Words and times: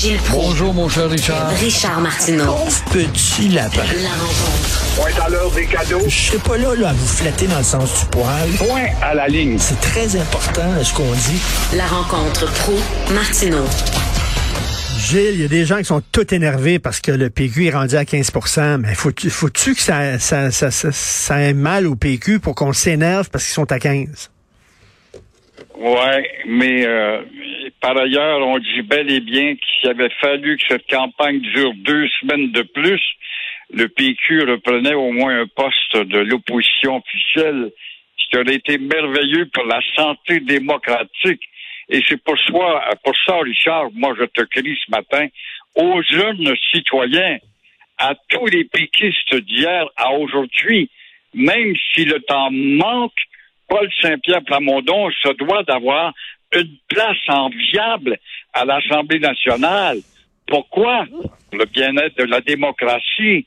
Gilles 0.00 0.16
Proulx. 0.18 0.46
Bonjour, 0.50 0.74
mon 0.74 0.88
cher 0.88 1.10
Richard. 1.10 1.50
Richard 1.58 2.00
Martineau. 2.00 2.54
petit 2.92 3.48
lapin. 3.48 3.82
La 4.00 4.10
rencontre. 4.10 4.94
Point 4.94 5.24
à 5.24 5.28
l'heure 5.28 5.50
des 5.50 5.66
cadeaux. 5.66 6.04
Je 6.06 6.16
serai 6.16 6.38
pas 6.38 6.56
là, 6.56 6.76
là 6.76 6.90
à 6.90 6.92
vous 6.92 7.04
flatter 7.04 7.48
dans 7.48 7.58
le 7.58 7.64
sens 7.64 7.98
du 7.98 8.06
poil. 8.06 8.48
Point 8.58 8.86
à 9.02 9.14
la 9.14 9.26
ligne. 9.26 9.58
C'est 9.58 9.80
très 9.80 10.14
important 10.14 10.84
ce 10.84 10.94
qu'on 10.94 11.10
dit. 11.10 11.42
La 11.76 11.86
rencontre 11.86 12.46
pro 12.60 12.74
martineau 13.12 13.64
Gilles, 15.00 15.34
il 15.34 15.40
y 15.40 15.44
a 15.44 15.48
des 15.48 15.66
gens 15.66 15.78
qui 15.78 15.86
sont 15.86 16.02
tout 16.12 16.32
énervés 16.32 16.78
parce 16.78 17.00
que 17.00 17.10
le 17.10 17.28
PQ 17.28 17.66
est 17.66 17.70
rendu 17.70 17.96
à 17.96 18.04
15% 18.04 18.78
mais 18.78 18.94
faut-tu 18.94 19.30
faut 19.30 19.48
que 19.48 19.80
ça, 19.80 20.20
ça, 20.20 20.52
ça, 20.52 20.70
ça, 20.70 20.92
ça 20.92 21.40
ait 21.40 21.54
mal 21.54 21.88
au 21.88 21.96
PQ 21.96 22.38
pour 22.38 22.54
qu'on 22.54 22.72
s'énerve 22.72 23.30
parce 23.30 23.42
qu'ils 23.42 23.54
sont 23.54 23.72
à 23.72 23.80
15? 23.80 24.30
Ouais, 25.78 26.28
mais 26.44 26.84
euh, 26.84 27.22
par 27.80 27.96
ailleurs, 27.96 28.44
on 28.44 28.58
dit 28.58 28.82
bel 28.82 29.12
et 29.12 29.20
bien 29.20 29.54
qu'il 29.54 29.88
avait 29.88 30.10
fallu 30.20 30.56
que 30.56 30.64
cette 30.66 30.90
campagne 30.90 31.38
dure 31.38 31.72
deux 31.76 32.08
semaines 32.20 32.50
de 32.50 32.62
plus. 32.62 33.00
Le 33.72 33.86
PQ 33.86 34.40
reprenait 34.50 34.94
au 34.94 35.12
moins 35.12 35.42
un 35.42 35.46
poste 35.46 35.96
de 35.96 36.18
l'opposition 36.18 36.96
officielle, 36.96 37.70
ce 38.16 38.28
qui 38.28 38.36
aurait 38.38 38.56
été 38.56 38.78
merveilleux 38.78 39.46
pour 39.54 39.66
la 39.66 39.80
santé 39.94 40.40
démocratique. 40.40 41.44
Et 41.90 42.00
c'est 42.08 42.20
pour 42.24 42.36
ça, 42.40 42.96
pour 43.04 43.14
ça, 43.24 43.36
Richard, 43.38 43.92
moi 43.94 44.16
je 44.18 44.24
te 44.24 44.42
crie 44.46 44.76
ce 44.84 44.90
matin 44.90 45.28
aux 45.76 46.02
jeunes 46.02 46.56
citoyens, 46.72 47.38
à 47.98 48.16
tous 48.30 48.46
les 48.46 48.64
péquistes 48.64 49.36
d'hier 49.36 49.86
à 49.96 50.12
aujourd'hui, 50.12 50.90
même 51.34 51.72
si 51.94 52.04
le 52.04 52.18
temps 52.22 52.50
manque, 52.50 53.12
Paul 53.68 53.88
Saint-Pierre 54.00 54.42
Plamondon 54.44 55.10
se 55.22 55.32
doit 55.34 55.62
d'avoir 55.62 56.12
une 56.54 56.76
place 56.88 57.28
enviable 57.28 58.18
à 58.54 58.64
l'Assemblée 58.64 59.20
nationale. 59.20 59.98
Pourquoi? 60.46 61.04
Le 61.52 61.64
bien-être 61.66 62.16
de 62.18 62.24
la 62.24 62.40
démocratie. 62.40 63.46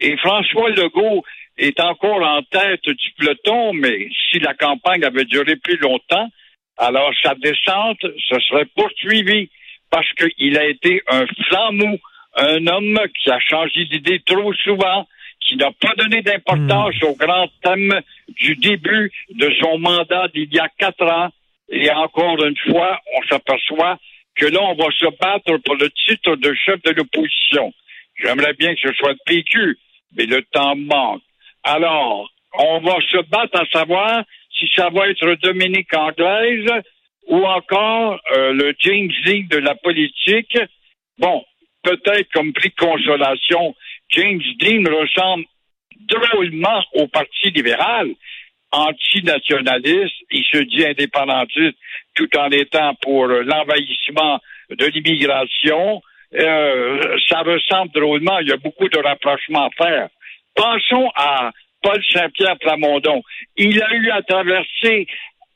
Et 0.00 0.16
François 0.18 0.70
Legault 0.70 1.24
est 1.56 1.80
encore 1.80 2.22
en 2.22 2.42
tête 2.42 2.84
du 2.84 3.10
peloton, 3.16 3.72
mais 3.72 4.08
si 4.30 4.38
la 4.40 4.54
campagne 4.54 5.04
avait 5.04 5.24
duré 5.24 5.56
plus 5.56 5.78
longtemps, 5.78 6.28
alors 6.76 7.12
sa 7.22 7.34
descente 7.34 8.00
se 8.00 8.40
serait 8.48 8.66
poursuivie 8.76 9.48
parce 9.90 10.10
qu'il 10.14 10.58
a 10.58 10.66
été 10.66 11.02
un 11.08 11.24
flamou, 11.46 11.98
un 12.36 12.66
homme 12.66 12.98
qui 13.22 13.30
a 13.30 13.38
changé 13.38 13.84
d'idée 13.86 14.20
trop 14.26 14.52
souvent, 14.54 15.06
qui 15.44 15.56
n'a 15.56 15.70
pas 15.72 15.94
donné 15.96 16.22
d'importance 16.22 16.94
au 17.02 17.14
grand 17.14 17.48
thème 17.62 18.00
du 18.28 18.56
début 18.56 19.12
de 19.30 19.50
son 19.60 19.78
mandat 19.78 20.28
d'il 20.34 20.52
y 20.52 20.58
a 20.58 20.68
quatre 20.78 21.04
ans. 21.04 21.28
Et 21.68 21.90
encore 21.90 22.42
une 22.44 22.56
fois, 22.56 23.00
on 23.16 23.22
s'aperçoit 23.28 23.98
que 24.36 24.46
là, 24.46 24.60
on 24.62 24.74
va 24.74 24.90
se 24.90 25.06
battre 25.18 25.56
pour 25.64 25.76
le 25.76 25.90
titre 25.90 26.36
de 26.36 26.54
chef 26.54 26.82
de 26.82 26.90
l'opposition. 26.90 27.72
J'aimerais 28.16 28.54
bien 28.54 28.74
que 28.74 28.80
ce 28.88 28.94
soit 28.94 29.12
le 29.12 29.18
PQ, 29.26 29.78
mais 30.16 30.26
le 30.26 30.42
temps 30.42 30.76
manque. 30.76 31.22
Alors, 31.62 32.30
on 32.58 32.80
va 32.80 32.96
se 33.10 33.22
battre 33.28 33.60
à 33.60 33.66
savoir 33.66 34.24
si 34.58 34.68
ça 34.74 34.88
va 34.90 35.08
être 35.08 35.34
Dominique 35.42 35.94
Anglaise 35.94 36.70
ou 37.26 37.44
encore 37.44 38.20
euh, 38.32 38.52
le 38.52 38.74
James 38.78 39.10
Dean 39.24 39.46
de 39.50 39.58
la 39.58 39.74
politique. 39.74 40.58
Bon, 41.18 41.44
peut-être 41.82 42.30
comme 42.32 42.52
prix 42.52 42.70
de 42.70 42.74
consolation, 42.74 43.74
James 44.10 44.42
Dean 44.60 44.84
ressemble 44.90 45.44
drôlement 46.08 46.82
au 46.94 47.06
Parti 47.08 47.50
libéral, 47.50 48.10
antinationaliste, 48.72 50.14
il 50.30 50.44
se 50.44 50.58
dit 50.58 50.84
indépendantiste 50.84 51.78
tout 52.14 52.28
en 52.36 52.50
étant 52.50 52.94
pour 53.02 53.26
l'envahissement 53.26 54.40
de 54.70 54.86
l'immigration. 54.86 56.02
Euh, 56.34 57.16
ça 57.28 57.40
ressemble 57.40 57.92
drôlement, 57.92 58.38
il 58.40 58.48
y 58.48 58.52
a 58.52 58.56
beaucoup 58.56 58.88
de 58.88 58.98
rapprochements 58.98 59.66
à 59.66 59.84
faire. 59.84 60.08
Pensons 60.54 61.10
à 61.14 61.52
Paul 61.82 62.02
Saint-Pierre 62.10 62.58
Plamondon. 62.58 63.22
Il 63.56 63.80
a 63.82 63.94
eu 63.94 64.10
à 64.10 64.22
traverser 64.22 65.06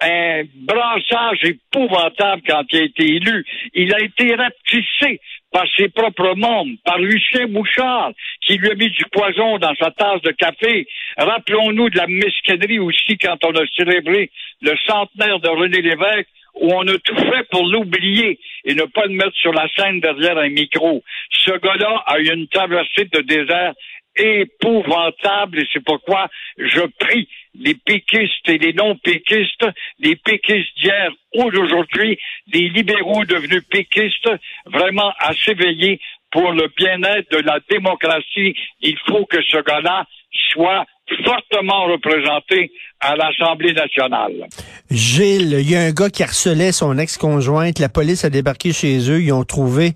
un 0.00 0.42
brassage 0.54 1.42
épouvantable 1.42 2.42
quand 2.46 2.62
il 2.70 2.78
a 2.78 2.84
été 2.84 3.04
élu. 3.04 3.44
Il 3.74 3.92
a 3.94 4.00
été 4.00 4.34
rapetissé 4.34 5.20
par 5.50 5.64
ses 5.76 5.88
propres 5.88 6.34
membres, 6.36 6.76
par 6.84 6.98
Lucien 6.98 7.46
Bouchard, 7.46 8.12
qui 8.42 8.56
lui 8.58 8.70
a 8.70 8.74
mis 8.74 8.90
du 8.90 9.04
poison 9.10 9.58
dans 9.58 9.74
sa 9.76 9.90
tasse 9.90 10.22
de 10.22 10.32
café. 10.32 10.86
Rappelons-nous 11.16 11.90
de 11.90 11.96
la 11.96 12.06
mesquinerie 12.06 12.78
aussi 12.78 13.16
quand 13.18 13.36
on 13.44 13.54
a 13.54 13.66
célébré 13.76 14.30
le 14.60 14.74
centenaire 14.86 15.40
de 15.40 15.48
René 15.48 15.80
Lévesque, 15.80 16.28
où 16.60 16.72
on 16.72 16.86
a 16.88 16.98
tout 16.98 17.16
fait 17.16 17.48
pour 17.50 17.66
l'oublier 17.66 18.38
et 18.64 18.74
ne 18.74 18.84
pas 18.84 19.06
le 19.06 19.14
mettre 19.14 19.36
sur 19.36 19.52
la 19.52 19.68
scène 19.76 20.00
derrière 20.00 20.38
un 20.38 20.48
micro. 20.48 21.02
Ce 21.30 21.52
gars-là 21.52 22.02
a 22.06 22.18
eu 22.18 22.32
une 22.32 22.48
traversée 22.48 23.04
de 23.04 23.20
désert 23.20 23.74
épouvantable 24.18 25.60
et 25.60 25.66
c'est 25.72 25.84
pourquoi 25.84 26.28
je 26.58 26.80
prie 26.98 27.28
les 27.54 27.74
péquistes 27.74 28.48
et 28.48 28.58
les 28.58 28.72
non-péquistes, 28.72 29.66
les 29.98 30.16
péquistes 30.16 30.76
d'hier 30.80 31.10
ou 31.34 31.50
d'aujourd'hui, 31.50 32.18
les 32.52 32.68
libéraux 32.68 33.24
devenus 33.24 33.62
péquistes, 33.70 34.30
vraiment 34.66 35.12
à 35.18 35.32
s'éveiller 35.44 36.00
pour 36.30 36.52
le 36.52 36.68
bien-être 36.76 37.30
de 37.30 37.38
la 37.38 37.58
démocratie. 37.70 38.54
Il 38.80 38.96
faut 39.06 39.24
que 39.26 39.42
ce 39.42 39.62
gars-là 39.62 40.06
soit 40.52 40.84
fortement 41.24 41.86
représenté 41.86 42.70
à 43.00 43.16
l'Assemblée 43.16 43.72
nationale. 43.72 44.46
Gilles, 44.90 45.56
il 45.60 45.70
y 45.70 45.76
a 45.76 45.80
un 45.80 45.92
gars 45.92 46.10
qui 46.10 46.22
harcelait 46.22 46.72
son 46.72 46.98
ex-conjointe. 46.98 47.78
La 47.78 47.88
police 47.88 48.24
a 48.24 48.30
débarqué 48.30 48.72
chez 48.72 49.10
eux. 49.10 49.22
Ils 49.22 49.32
ont 49.32 49.44
trouvé 49.44 49.92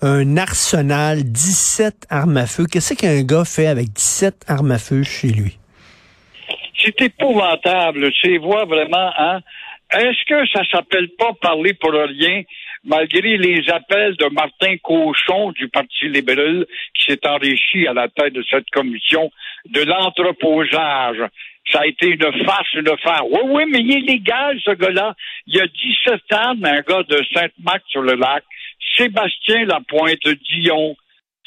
un 0.00 0.36
arsenal, 0.36 1.24
17 1.24 2.06
armes 2.10 2.36
à 2.36 2.46
feu. 2.46 2.64
Qu'est-ce 2.70 2.94
qu'un 2.94 3.22
gars 3.22 3.44
fait 3.44 3.66
avec 3.66 3.88
17 3.88 4.44
armes 4.48 4.72
à 4.72 4.78
feu 4.78 5.02
chez 5.02 5.28
lui? 5.28 5.58
C'est 6.82 7.00
épouvantable. 7.00 8.12
Tu 8.12 8.38
vois 8.38 8.64
vraiment, 8.64 9.10
hein? 9.18 9.40
Est-ce 9.92 10.24
que 10.28 10.46
ça 10.52 10.62
s'appelle 10.70 11.08
pas 11.18 11.32
parler 11.40 11.72
pour 11.72 11.92
rien, 11.92 12.42
malgré 12.84 13.38
les 13.38 13.68
appels 13.70 14.16
de 14.16 14.26
Martin 14.26 14.76
Cochon 14.82 15.52
du 15.52 15.68
Parti 15.68 16.08
libéral, 16.08 16.66
qui 16.94 17.04
s'est 17.06 17.26
enrichi 17.26 17.86
à 17.86 17.94
la 17.94 18.08
tête 18.08 18.34
de 18.34 18.44
cette 18.50 18.68
commission, 18.70 19.30
de 19.70 19.82
l'entreposage? 19.82 21.22
Ça 21.72 21.80
a 21.80 21.86
été 21.86 22.08
une 22.08 22.44
farce, 22.44 22.72
une 22.74 22.96
farce. 23.02 23.26
Oui, 23.30 23.40
oui, 23.44 23.64
mais 23.70 23.80
il 23.80 23.96
est 23.96 24.12
légal, 24.12 24.58
ce 24.64 24.72
gars-là. 24.72 25.14
Il 25.46 25.56
y 25.56 25.60
a 25.60 25.66
17 25.66 26.32
ans, 26.34 26.54
un 26.62 26.80
gars 26.80 27.02
de 27.08 27.22
Sainte-Marc-sur-le-Lac, 27.34 28.44
Sébastien 28.96 29.64
Lapointe-Dion. 29.64 30.96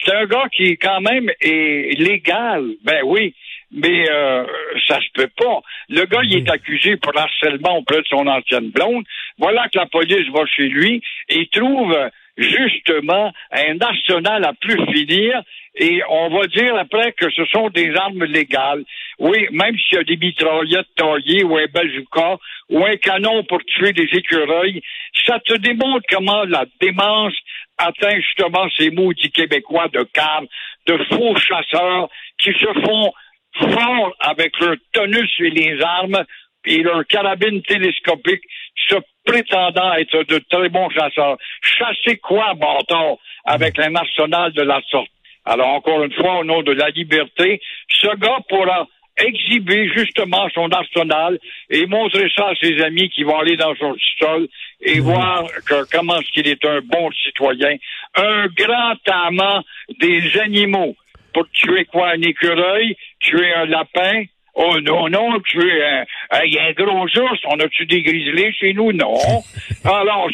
C'est 0.03 0.16
un 0.16 0.25
gars 0.25 0.47
qui, 0.52 0.78
quand 0.78 1.02
même, 1.02 1.30
est 1.42 2.00
légal. 2.00 2.72
Ben 2.84 3.02
oui, 3.06 3.36
mais 3.72 4.09
euh, 4.09 4.46
ça 4.88 5.00
se 5.00 5.08
peut 5.14 5.30
pas. 5.38 5.62
Le 5.90 6.06
gars, 6.06 6.22
il 6.24 6.38
est 6.38 6.50
accusé 6.50 6.97
pour 6.97 7.16
harcèlement 7.18 7.78
auprès 7.78 8.02
de 8.02 8.08
son 8.08 8.28
ancienne 8.28 8.72
blonde. 8.72 9.06
Voilà 9.38 9.68
que 9.70 9.78
la 9.78 9.86
police 9.86 10.28
va 10.34 10.46
chez 10.46 10.68
lui 10.68 11.02
et 11.30 11.47
trouve 11.47 11.96
justement 12.38 13.31
un 13.52 13.78
arsenal 13.80 14.44
à 14.46 14.53
plus 14.53 14.80
finir 14.94 15.42
et 15.75 16.02
on 16.09 16.30
va 16.30 16.47
dire 16.47 16.75
après 16.75 17.14
que 17.14 17.30
ce 17.31 17.46
sont 17.46 17.69
des 17.69 17.96
armes 17.96 18.25
légales. 18.25 18.84
Oui, 19.19 19.47
même 19.52 19.78
s'il 19.78 19.97
y 19.97 20.02
a 20.02 20.03
des 20.03 20.18
mitraillettes 20.18 20.94
taillées 20.96 21.44
ou 21.44 21.58
un 21.58 21.66
bazooka 21.68 22.38
ou 22.70 22.86
un 22.86 22.96
canon 22.97 23.44
pour 23.44 23.64
tuer 23.66 23.94
des 23.94 24.09
écureuils, 24.12 24.81
ça 25.25 25.40
te 25.40 25.53
démontre 25.53 26.06
comment 26.09 26.44
la 26.44 26.66
démence 26.81 27.36
atteint 27.78 28.20
justement 28.20 28.68
ces 28.78 28.91
maudits 28.91 29.31
Québécois 29.31 29.88
de 29.88 30.03
cave, 30.03 30.46
de 30.88 30.97
faux 31.06 31.36
chasseurs 31.38 32.09
qui 32.38 32.52
se 32.53 32.81
font 32.86 33.14
forts 33.59 34.16
avec 34.20 34.59
leur 34.59 34.75
tonus 34.94 35.30
et 35.40 35.50
les 35.50 35.81
armes 35.81 36.25
et 36.66 36.83
leur 36.83 37.05
carabine 37.07 37.61
télescopique, 37.63 38.44
se 38.88 38.95
prétendant 39.25 39.94
être 39.94 40.23
de 40.23 40.39
très 40.49 40.69
bons 40.69 40.89
chasseurs. 40.89 41.38
Chasser 41.61 42.17
quoi, 42.17 42.53
bâtard, 42.55 43.17
avec 43.46 43.79
un 43.79 43.96
arsenal 43.96 44.52
de 44.53 44.61
la 44.61 44.81
sorte? 44.90 45.11
Alors, 45.46 45.69
encore 45.69 46.03
une 46.03 46.13
fois, 46.13 46.40
au 46.40 46.43
nom 46.43 46.61
de 46.61 46.72
la 46.72 46.90
liberté, 46.90 47.61
ce 47.90 48.16
gars 48.17 48.40
pourra 48.47 48.87
exhiber 49.17 49.90
justement 49.96 50.47
son 50.53 50.69
arsenal 50.69 51.37
et 51.69 51.85
montrer 51.85 52.29
ça 52.35 52.49
à 52.49 52.55
ses 52.55 52.81
amis 52.81 53.09
qui 53.09 53.23
vont 53.23 53.37
aller 53.40 53.57
dans 53.57 53.75
son 53.75 53.96
sol 54.19 54.47
et 54.81 54.96
mhm. 54.96 55.02
voir 55.02 55.47
que, 55.67 55.90
comment 55.91 56.17
est-ce 56.17 56.31
qu'il 56.31 56.47
est 56.47 56.66
un 56.66 56.81
bon 56.81 57.11
citoyen, 57.11 57.75
un 58.16 58.47
grand 58.47 58.97
amant 59.25 59.64
des 59.99 60.37
animaux. 60.40 60.96
Pour 61.34 61.49
tuer 61.52 61.85
quoi, 61.85 62.09
un 62.09 62.22
écureuil, 62.22 62.96
tuer 63.19 63.53
un 63.53 63.66
lapin, 63.66 64.23
Oh 64.53 64.80
non, 64.82 65.09
non, 65.09 65.40
tu 65.42 65.59
es 65.59 65.84
un, 65.84 66.06
un 66.32 66.72
gros 66.74 67.06
ours. 67.06 67.40
On 67.46 67.59
a-tu 67.59 67.86
des 67.86 68.02
grizzlies 68.02 68.53
chez 68.53 68.74
nous? 68.74 68.92
Non. 68.92 69.16
Alors, 69.86 70.30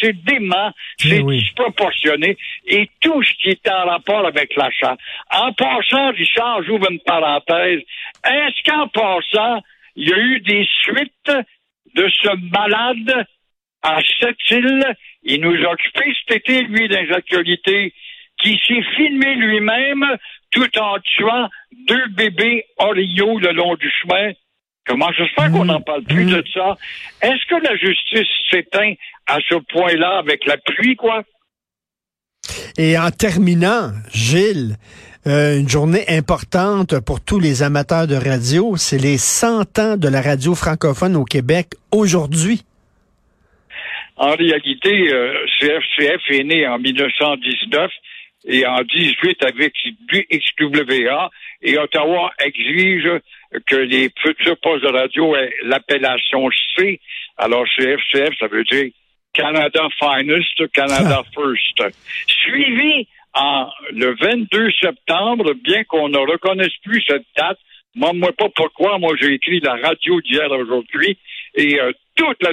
c'est 0.00 0.24
dément, 0.24 0.72
c'est 0.98 1.22
disproportionné 1.22 2.36
et 2.66 2.90
tout 3.00 3.22
ce 3.22 3.32
qui 3.34 3.50
est 3.50 3.68
en 3.68 3.86
rapport 3.86 4.26
avec 4.26 4.54
l'achat. 4.56 4.96
En 5.30 5.52
passant, 5.52 6.10
Richard, 6.10 6.62
j'ouvre 6.64 6.90
une 6.90 7.00
parenthèse. 7.00 7.82
Est-ce 8.24 8.70
qu'en 8.70 8.88
passant, 8.88 9.62
il 9.94 10.08
y 10.08 10.12
a 10.12 10.18
eu 10.18 10.40
des 10.40 10.66
suites 10.82 11.46
de 11.94 12.08
ce 12.22 12.36
malade 12.50 13.26
à 13.82 13.98
Sept-Îles? 14.20 14.94
Il 15.22 15.40
nous 15.40 15.64
a 15.64 15.72
occupé 15.72 16.14
cet 16.26 16.38
été, 16.38 16.62
lui, 16.62 16.88
dans 16.88 17.00
les 17.00 17.12
actualités, 17.12 17.92
qui 18.38 18.60
s'est 18.66 18.84
filmé 18.96 19.34
lui-même 19.36 20.04
tout 20.50 20.78
en 20.78 20.98
tuant 21.00 21.48
deux 21.86 22.08
bébés 22.16 22.64
Oreo 22.78 23.38
le 23.38 23.52
long 23.52 23.74
du 23.74 23.90
chemin. 24.02 24.32
Comment 24.86 25.10
j'espère 25.12 25.50
qu'on 25.50 25.64
n'en 25.64 25.80
parle 25.80 26.04
plus 26.04 26.24
de 26.24 26.44
ça? 26.54 26.76
Est-ce 27.20 27.44
que 27.46 27.62
la 27.62 27.76
justice 27.76 28.28
s'éteint 28.50 28.94
à 29.26 29.38
ce 29.48 29.56
point-là 29.72 30.18
avec 30.18 30.46
la 30.46 30.56
pluie, 30.58 30.94
quoi? 30.94 31.24
Et 32.78 32.96
en 32.96 33.10
terminant, 33.10 33.90
Gilles, 34.12 34.76
euh, 35.26 35.58
une 35.58 35.68
journée 35.68 36.04
importante 36.08 37.00
pour 37.00 37.20
tous 37.20 37.40
les 37.40 37.64
amateurs 37.64 38.06
de 38.06 38.14
radio, 38.14 38.76
c'est 38.76 38.98
les 38.98 39.18
100 39.18 39.78
ans 39.80 39.96
de 39.96 40.08
la 40.08 40.22
radio 40.22 40.54
francophone 40.54 41.16
au 41.16 41.24
Québec 41.24 41.70
aujourd'hui. 41.90 42.62
En 44.16 44.34
réalité, 44.36 45.12
euh, 45.12 45.34
CFCF 45.58 46.30
est 46.30 46.44
né 46.44 46.66
en 46.68 46.78
1919 46.78 47.90
et 48.46 48.66
en 48.66 48.82
18 48.82 49.44
avec 49.44 49.74
XWA 50.10 51.30
et 51.62 51.78
Ottawa 51.78 52.32
exige 52.38 53.10
que 53.66 53.76
les 53.76 54.10
futurs 54.20 54.56
postes 54.58 54.84
de 54.84 54.88
radio 54.88 55.34
aient 55.36 55.52
l'appellation 55.64 56.48
C. 56.76 57.00
Alors 57.36 57.64
CFCF, 57.76 58.38
ça 58.38 58.46
veut 58.46 58.64
dire 58.64 58.90
Canada 59.32 59.88
Finest, 59.98 60.72
Canada 60.72 61.22
First. 61.34 61.96
Suivi 62.26 63.06
en 63.34 63.68
le 63.92 64.14
22 64.18 64.70
septembre, 64.80 65.52
bien 65.62 65.84
qu'on 65.84 66.08
ne 66.08 66.18
reconnaisse 66.18 66.74
plus 66.82 67.02
cette 67.06 67.26
date, 67.36 67.58
moi, 67.94 68.12
moi 68.14 68.32
pas 68.32 68.48
pourquoi, 68.54 68.98
moi 68.98 69.14
j'ai 69.20 69.34
écrit 69.34 69.60
la 69.60 69.76
radio 69.76 70.20
d'hier 70.20 70.50
aujourd'hui 70.50 71.18
et 71.54 71.80
euh, 71.80 71.92
toute 72.14 72.42
la 72.42 72.52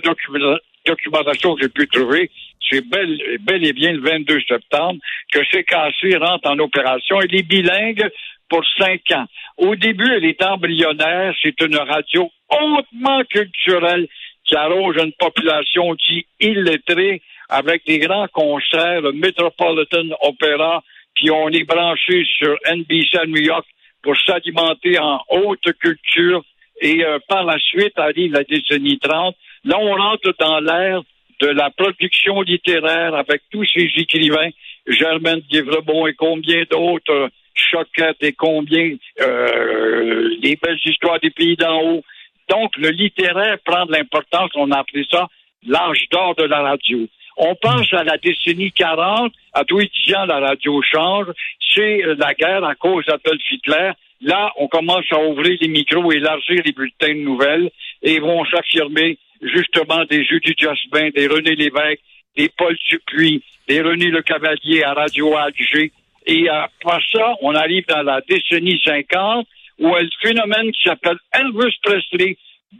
documentation 0.85 1.55
que 1.55 1.63
j'ai 1.63 1.69
pu 1.69 1.87
trouver, 1.87 2.29
c'est 2.69 2.87
bel, 2.87 3.19
bel 3.41 3.65
et 3.65 3.73
bien 3.73 3.93
le 3.93 4.01
22 4.01 4.39
septembre 4.47 4.99
que 5.31 5.39
CKC 5.39 6.17
rentre 6.17 6.49
en 6.49 6.59
opération. 6.59 7.19
Elle 7.21 7.35
est 7.35 7.47
bilingue 7.47 8.09
pour 8.49 8.63
cinq 8.77 9.01
ans. 9.13 9.25
Au 9.57 9.75
début, 9.75 10.11
elle 10.11 10.25
est 10.25 10.43
embryonnaire. 10.43 11.33
C'est 11.41 11.59
une 11.61 11.77
radio 11.77 12.29
hautement 12.49 13.21
culturelle 13.29 14.07
qui 14.45 14.55
arrose 14.55 14.95
une 14.97 15.13
population 15.13 15.95
qui 15.95 16.25
illettrée 16.39 17.21
avec 17.49 17.85
des 17.85 17.99
grands 17.99 18.27
concerts, 18.27 19.01
le 19.01 19.11
Metropolitan 19.11 20.15
Opera, 20.21 20.83
puis 21.15 21.29
on 21.31 21.49
est 21.49 21.63
branché 21.63 22.25
sur 22.37 22.55
NBC 22.65 23.17
à 23.17 23.25
New 23.25 23.41
York 23.41 23.65
pour 24.01 24.15
s'alimenter 24.17 24.99
en 24.99 25.21
haute 25.29 25.71
culture. 25.79 26.43
Et 26.83 27.03
euh, 27.03 27.17
par 27.29 27.45
la 27.45 27.57
suite 27.59 27.97
arrive 27.97 28.33
la 28.33 28.43
décennie 28.43 28.99
30. 28.99 29.35
Là, 29.63 29.77
on 29.79 29.95
rentre 29.95 30.35
dans 30.37 30.59
l'ère 30.59 31.01
de 31.39 31.47
la 31.47 31.69
production 31.69 32.41
littéraire 32.41 33.15
avec 33.15 33.41
tous 33.49 33.65
ces 33.73 33.89
écrivains, 33.95 34.49
Germaine 34.85 35.39
Guivrebon 35.49 36.07
et 36.07 36.13
combien 36.13 36.63
d'autres, 36.69 37.11
euh, 37.11 37.29
Choquette 37.55 38.17
et 38.21 38.33
combien 38.33 38.95
euh, 39.21 40.29
les 40.41 40.55
belles 40.55 40.79
histoires 40.83 41.19
des 41.19 41.29
pays 41.29 41.55
d'en 41.55 41.81
haut. 41.83 42.03
Donc, 42.49 42.75
le 42.77 42.89
littéraire 42.89 43.57
prend 43.63 43.85
de 43.85 43.91
l'importance, 43.91 44.49
on 44.55 44.71
a 44.71 44.79
appelé 44.79 45.05
ça 45.09 45.27
l'âge 45.65 46.03
d'or 46.11 46.35
de 46.35 46.43
la 46.43 46.61
radio. 46.61 47.07
On 47.37 47.55
pense 47.55 47.91
à 47.93 48.03
la 48.03 48.17
décennie 48.17 48.71
40, 48.71 49.33
à 49.53 49.63
tout 49.63 49.79
étudiant, 49.79 50.25
la 50.25 50.39
radio 50.39 50.81
change. 50.81 51.27
C'est 51.73 52.01
la 52.17 52.33
guerre 52.33 52.63
à 52.63 52.75
cause 52.75 53.05
d'Adolf 53.05 53.41
Hitler. 53.51 53.91
Là, 54.21 54.51
on 54.57 54.67
commence 54.67 55.05
à 55.11 55.19
ouvrir 55.19 55.57
les 55.59 55.67
micros, 55.67 56.11
élargir 56.11 56.61
les 56.63 56.71
bulletins 56.71 57.13
de 57.13 57.19
nouvelles 57.19 57.69
et 58.01 58.19
vont 58.19 58.45
s'affirmer 58.45 59.17
justement 59.41 60.05
des 60.05 60.23
Judy 60.23 60.53
Jospin, 60.57 61.09
des 61.09 61.27
René 61.27 61.55
Lévesque, 61.55 62.01
des 62.37 62.49
Paul 62.49 62.77
Dupuis, 62.89 63.43
des 63.67 63.81
René 63.81 64.05
Le 64.05 64.21
Cavalier 64.21 64.83
à 64.83 64.93
Radio 64.93 65.35
Alger. 65.35 65.91
Et 66.25 66.47
après 66.47 67.01
ça, 67.11 67.33
on 67.41 67.53
arrive 67.53 67.85
dans 67.87 68.03
la 68.03 68.21
décennie 68.21 68.79
50 68.85 69.45
où 69.79 69.93
un 69.93 70.07
phénomène 70.21 70.71
qui 70.71 70.83
s'appelle 70.83 71.17
Elvis 71.33 71.75
Presley 71.81 72.37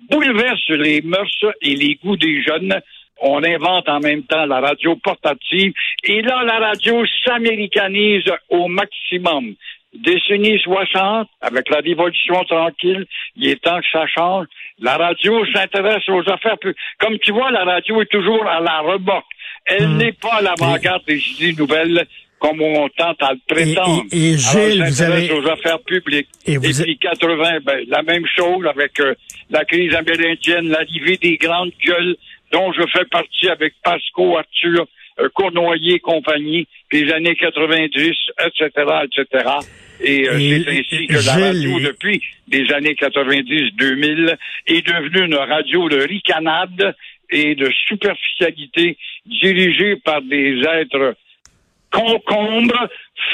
bouleverse 0.09 0.69
les 0.69 1.01
mœurs 1.01 1.45
et 1.61 1.75
les 1.75 1.95
goûts 1.95 2.17
des 2.17 2.41
jeunes. 2.41 2.79
On 3.21 3.41
invente 3.43 3.87
en 3.87 3.99
même 3.99 4.23
temps 4.23 4.45
la 4.45 4.59
radio 4.59 4.95
portative 4.97 5.73
et 6.03 6.21
là, 6.21 6.43
la 6.43 6.59
radio 6.59 7.03
s'américanise 7.25 8.23
au 8.49 8.67
maximum. 8.67 9.53
Décennie 9.93 10.57
60, 10.59 11.27
avec 11.41 11.69
la 11.69 11.77
révolution 11.77 12.43
tranquille, 12.45 13.05
il 13.35 13.49
est 13.49 13.61
temps 13.61 13.79
que 13.79 13.85
ça 13.91 14.07
change. 14.07 14.47
La 14.79 14.97
radio 14.97 15.45
s'intéresse 15.53 16.09
aux 16.09 16.27
affaires. 16.31 16.57
Comme 16.99 17.19
tu 17.19 17.31
vois, 17.31 17.51
la 17.51 17.63
radio 17.63 18.01
est 18.01 18.09
toujours 18.11 18.43
à 18.47 18.59
la 18.59 18.79
remorque. 18.79 19.25
Elle 19.65 19.87
Hmm. 19.89 19.97
n'est 19.97 20.11
pas 20.13 20.37
à 20.39 20.41
l'avant-garde 20.41 21.03
des 21.05 21.21
idées 21.33 21.53
nouvelles 21.53 22.05
comme 22.39 22.59
on 22.61 22.89
tente 22.89 23.21
à 23.23 23.31
le 23.33 23.39
prétendre. 23.47 24.03
Et- 24.11 24.17
et- 24.17 24.31
et 24.33 24.37
Gilles, 24.37 24.59
Alors, 24.59 24.65
elle 24.71 24.79
vous 24.89 24.91
s'intéresse 24.95 25.29
avez- 25.31 25.39
aux 25.39 25.47
affaires 25.47 25.79
publiques. 25.79 26.27
Et 26.45 26.53
Et, 26.53 26.57
vous 26.57 26.81
a- 26.81 26.83
puis 26.83 26.97
80, 26.97 27.59
ben, 27.63 27.85
la 27.87 28.01
même 28.01 28.25
chose 28.35 28.65
avec 28.65 28.99
euh, 28.99 29.13
la 29.51 29.63
crise 29.63 29.93
amérindienne, 29.95 30.67
l'arrivée 30.69 31.15
des 31.17 31.37
grandes 31.37 31.71
gueules 31.85 32.17
dont 32.53 32.71
je 32.71 32.83
fais 32.95 33.05
partie 33.05 33.49
avec 33.49 33.73
Pasco, 33.83 34.37
Arthur, 34.37 34.85
euh, 35.19 35.27
Cournoyer 35.33 35.95
et 35.95 35.99
compagnie, 35.99 36.67
des 36.91 37.11
années 37.11 37.35
90, 37.35 38.13
etc., 38.45 38.69
etc. 39.03 39.49
Et, 39.99 40.27
euh, 40.29 40.37
Et- 40.39 40.63
c'est 40.63 40.79
ainsi 40.79 41.07
que 41.07 41.25
la 41.25 41.47
radio, 41.47 41.79
depuis 41.79 42.21
les 42.51 42.71
années 42.73 42.95
90-2000, 42.95 44.37
est 44.67 44.85
devenue 44.87 45.25
une 45.25 45.35
radio 45.35 45.89
de 45.89 45.97
ricanade 46.07 46.95
et 47.29 47.55
de 47.55 47.69
superficialité 47.87 48.97
dirigée 49.25 49.95
par 49.97 50.21
des 50.21 50.61
êtres 50.79 51.15
concombres, 51.91 52.87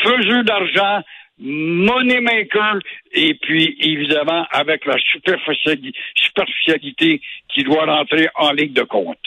faiseux 0.03 0.43
d'argent, 0.43 1.01
money 1.39 2.19
maker, 2.19 2.79
et 3.13 3.35
puis 3.41 3.75
évidemment 3.79 4.45
avec 4.51 4.85
la 4.85 4.95
superficiali- 4.95 5.93
superficialité 6.15 7.21
qui 7.53 7.63
doit 7.63 7.85
rentrer 7.85 8.27
en 8.35 8.51
ligne 8.51 8.73
de 8.73 8.83
compte. 8.83 9.17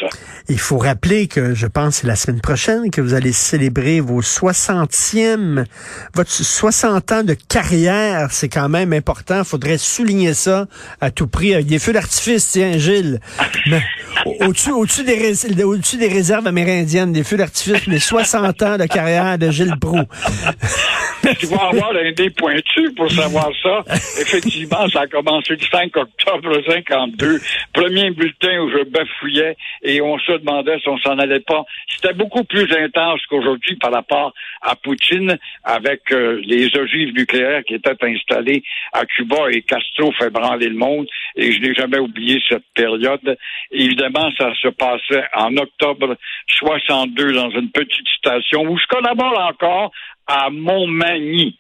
Il 0.49 0.59
faut 0.59 0.79
rappeler 0.79 1.27
que 1.27 1.55
je 1.55 1.67
pense 1.67 1.97
que 1.97 2.01
c'est 2.03 2.07
la 2.07 2.17
semaine 2.17 2.41
prochaine 2.41 2.91
que 2.91 3.01
vous 3.01 3.15
allez 3.15 3.33
célébrer 3.33 4.01
vos 4.01 4.23
60e, 4.23 5.65
votre 6.15 6.31
60 6.31 7.13
ans 7.13 7.23
de 7.25 7.35
carrière. 7.49 8.29
C'est 8.31 8.49
quand 8.49 8.69
même 8.69 8.93
important. 8.93 9.43
Faudrait 9.45 9.79
souligner 9.79 10.35
ça 10.35 10.67
à 11.01 11.11
tout 11.11 11.27
prix 11.27 11.55
avec 11.55 11.67
des 11.67 11.79
feux 11.79 11.93
d'artifice, 11.93 12.51
tiens, 12.53 12.79
Gilles. 12.79 13.19
Mais 13.67 13.83
au- 14.27 14.45
au-dessus, 14.45 15.05
des, 15.05 16.09
réserves 16.09 16.47
amérindiennes, 16.47 17.13
des 17.13 17.25
feux 17.25 17.37
d'artifice 17.37 17.87
les 17.87 17.99
60 17.99 18.63
ans 18.63 18.79
de 18.79 18.87
carrière 18.87 19.37
de 19.39 19.51
Gilles 19.51 19.75
Proux. 19.81 20.05
tu 21.39 21.47
vas 21.47 21.69
avoir 21.73 21.91
un 21.91 22.03
nez 22.19 22.31
pointu 22.31 22.93
pour 22.97 23.11
savoir 23.11 23.51
ça. 23.63 23.72
Effectivement, 24.21 24.89
ça 24.89 25.03
a 25.03 25.07
commencé 25.07 25.55
le 25.55 25.61
5 25.61 25.97
octobre 25.97 26.63
52. 26.67 27.41
Premier 27.73 28.11
bulletin 28.11 28.61
où 28.61 28.71
je 28.71 28.85
bafouillais 28.85 29.57
et 29.83 30.01
on 30.01 30.19
se 30.19 30.33
demandait 30.33 30.79
si 30.81 30.89
on 30.89 30.99
s'en 30.99 31.19
allait 31.19 31.41
pas. 31.41 31.65
C'était 31.89 32.15
beaucoup 32.15 32.45
plus 32.45 32.71
intense 32.73 33.21
qu'aujourd'hui 33.29 33.77
par 33.77 33.93
rapport 33.93 34.33
à 34.61 34.77
Poutine 34.77 35.39
avec 35.65 36.13
euh, 36.13 36.41
les 36.45 36.75
ogives 36.77 37.15
nucléaires 37.15 37.63
qui 37.65 37.75
étaient 37.75 37.97
installées 38.03 38.63
à 38.93 39.05
Cuba 39.07 39.51
et 39.51 39.63
Castro 39.63 40.13
fait 40.13 40.31
branler 40.31 40.69
le 40.69 40.77
monde. 40.77 41.07
Et 41.37 41.53
je 41.53 41.61
n'ai 41.61 41.75
jamais 41.75 41.99
oublié 41.99 42.43
cette 42.49 42.67
période. 42.75 43.37
Évidemment, 43.71 44.31
ça 44.39 44.53
se 44.61 44.69
passait 44.69 45.25
en 45.35 45.57
octobre 45.57 46.17
62 46.59 47.33
dans 47.33 47.51
une 47.51 47.71
petite 47.71 48.09
station 48.19 48.63
où 48.63 48.79
je 48.79 48.87
collabore 48.87 49.39
encore 49.41 49.93
à 50.27 50.51
Montmagny. 50.51 51.59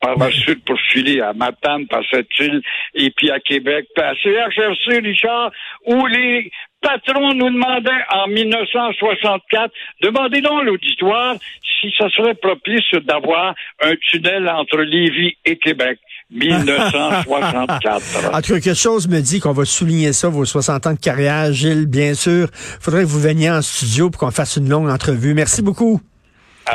Par 0.00 0.16
la 0.16 0.30
suite, 0.30 0.64
pour 0.64 0.78
filer 0.92 1.20
à 1.20 1.32
Matane, 1.32 1.88
par 1.88 2.02
cette 2.08 2.28
île, 2.38 2.62
et 2.94 3.10
puis 3.10 3.32
à 3.32 3.40
Québec, 3.40 3.86
puis 3.94 4.04
à 4.04 4.14
CHRC, 4.14 5.00
Richard, 5.02 5.50
où 5.86 6.06
les 6.06 6.52
patrons 6.80 7.34
nous 7.34 7.50
demandaient 7.50 8.04
en 8.14 8.28
1964, 8.28 9.72
demandez 10.02 10.40
donc 10.40 10.60
à 10.60 10.64
l'auditoire 10.64 11.34
si 11.80 11.92
ça 11.98 12.08
serait 12.10 12.34
propice 12.34 12.90
d'avoir 13.02 13.54
un 13.82 13.94
tunnel 14.10 14.48
entre 14.48 14.78
Lévis 14.78 15.36
et 15.44 15.56
Québec. 15.56 15.98
1964. 16.30 18.34
En 18.34 18.42
tout 18.42 18.52
cas, 18.52 18.60
quelque 18.60 18.74
chose 18.74 19.08
me 19.08 19.20
dit 19.20 19.40
qu'on 19.40 19.52
va 19.52 19.64
souligner 19.64 20.12
ça, 20.12 20.28
vos 20.28 20.44
60 20.44 20.86
ans 20.86 20.92
de 20.92 20.98
carrière, 20.98 21.50
Gilles, 21.54 21.86
bien 21.86 22.12
sûr. 22.12 22.48
Faudrait 22.52 23.04
que 23.04 23.08
vous 23.08 23.20
veniez 23.20 23.50
en 23.50 23.62
studio 23.62 24.10
pour 24.10 24.20
qu'on 24.20 24.30
fasse 24.30 24.56
une 24.56 24.68
longue 24.68 24.90
entrevue. 24.90 25.32
Merci 25.32 25.62
beaucoup. 25.62 26.02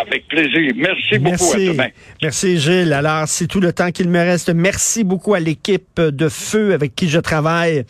Avec 0.01 0.27
plaisir. 0.27 0.71
Merci, 0.75 1.19
beaucoup. 1.19 1.51
À 1.51 1.57
Merci. 1.57 1.67
demain. 1.67 1.87
Merci, 2.21 2.59
Gilles. 2.59 2.93
Alors, 2.93 3.27
c'est 3.27 3.47
tout 3.47 3.59
le 3.59 3.73
temps 3.73 3.91
qu'il 3.91 4.09
me 4.09 4.19
reste. 4.19 4.49
Merci 4.49 5.03
beaucoup 5.03 5.33
à 5.33 5.39
l'équipe 5.39 5.99
de 6.01 6.29
Feu 6.29 6.73
avec 6.73 6.95
qui 6.95 7.09
je 7.09 7.19
travaille. 7.19 7.85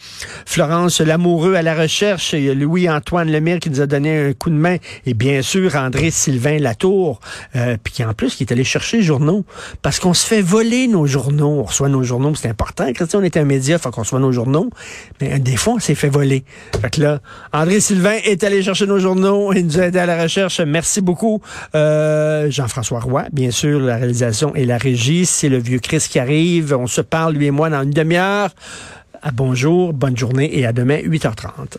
Florence 0.46 1.00
Lamoureux 1.00 1.56
à 1.56 1.62
la 1.62 1.76
recherche 1.76 2.34
et 2.34 2.54
Louis-Antoine 2.54 3.32
Lemire 3.32 3.60
qui 3.60 3.70
nous 3.70 3.80
a 3.80 3.86
donné 3.86 4.30
un 4.30 4.34
coup 4.34 4.50
de 4.50 4.56
main. 4.56 4.78
Et 5.06 5.14
bien 5.14 5.42
sûr, 5.42 5.76
André-Sylvain 5.76 6.60
Latour, 6.60 7.22
euh, 7.56 7.78
puis 7.82 7.94
qui 7.94 8.04
en 8.04 8.14
plus 8.14 8.36
qui 8.36 8.44
est 8.44 8.52
allé 8.52 8.64
chercher 8.64 8.98
les 8.98 9.04
journaux. 9.04 9.46
Parce 9.82 10.00
qu'on 10.00 10.14
se 10.14 10.26
fait 10.26 10.42
voler 10.42 10.88
nos 10.88 11.06
journaux. 11.06 11.60
On 11.60 11.64
reçoit 11.64 11.90
nos 11.90 12.04
journaux, 12.04 12.36
c'est 12.36 12.50
important. 12.50 12.92
Christian, 12.92 13.20
on 13.20 13.24
est 13.24 13.38
un 13.38 13.46
média, 13.46 13.78
faut 13.78 13.92
qu'on 13.92 14.02
reçoit 14.02 14.20
nos 14.20 14.32
journaux. 14.32 14.70
Mais 15.22 15.34
euh, 15.34 15.40
des 15.40 15.56
fois, 15.56 15.76
on 15.76 15.80
s'est 15.80 15.96
fait 15.96 16.10
voler. 16.10 16.44
Fait 16.82 16.90
que 16.90 17.02
là, 17.02 17.20
André-Sylvain 17.54 18.18
est 18.26 18.44
allé 18.44 18.62
chercher 18.62 18.88
nos 18.88 19.00
journaux 19.00 19.54
et 19.54 19.64
nous 19.64 19.80
a 19.80 19.84
aidé 19.84 20.00
à 20.00 20.06
la 20.06 20.22
recherche. 20.22 20.60
Merci 20.60 21.02
beaucoup. 21.02 21.42
Euh, 21.94 22.50
Jean-François 22.50 23.00
Roy, 23.00 23.26
bien 23.32 23.52
sûr, 23.52 23.80
la 23.80 23.98
réalisation 23.98 24.56
et 24.56 24.66
la 24.66 24.78
régie. 24.78 25.26
C'est 25.26 25.50
le 25.50 25.58
vieux 25.58 25.80
Chris 25.80 26.06
qui 26.10 26.20
arrive. 26.20 26.76
On 26.78 26.88
se 26.88 27.02
parle, 27.02 27.34
lui 27.36 27.46
et 27.46 27.52
moi, 27.52 27.70
dans 27.70 27.84
une 27.84 27.92
demi-heure. 27.92 28.50
Bonjour, 29.34 29.94
bonne 29.94 30.18
journée 30.18 30.58
et 30.58 30.66
à 30.66 30.74
demain, 30.74 30.98
8h30. 30.98 31.78